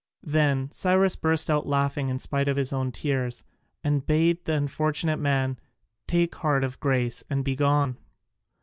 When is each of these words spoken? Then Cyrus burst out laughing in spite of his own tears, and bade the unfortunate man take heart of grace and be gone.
Then 0.25 0.71
Cyrus 0.71 1.15
burst 1.15 1.47
out 1.47 1.67
laughing 1.67 2.09
in 2.09 2.17
spite 2.17 2.47
of 2.47 2.57
his 2.57 2.73
own 2.73 2.91
tears, 2.91 3.43
and 3.83 4.03
bade 4.03 4.45
the 4.45 4.53
unfortunate 4.53 5.19
man 5.19 5.59
take 6.07 6.33
heart 6.33 6.63
of 6.63 6.79
grace 6.79 7.23
and 7.29 7.45
be 7.45 7.55
gone. 7.55 7.97